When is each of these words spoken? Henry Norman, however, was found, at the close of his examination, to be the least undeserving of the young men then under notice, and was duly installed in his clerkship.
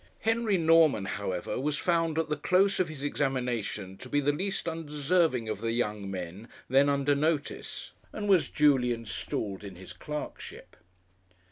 Henry 0.21 0.57
Norman, 0.57 1.05
however, 1.05 1.59
was 1.59 1.77
found, 1.77 2.17
at 2.17 2.27
the 2.27 2.35
close 2.35 2.79
of 2.79 2.89
his 2.89 3.03
examination, 3.03 3.97
to 3.97 4.09
be 4.09 4.19
the 4.19 4.31
least 4.31 4.67
undeserving 4.67 5.47
of 5.47 5.61
the 5.61 5.73
young 5.73 6.09
men 6.09 6.47
then 6.67 6.89
under 6.89 7.13
notice, 7.13 7.91
and 8.11 8.27
was 8.27 8.49
duly 8.49 8.91
installed 8.93 9.63
in 9.63 9.75
his 9.75 9.93
clerkship. 9.93 10.75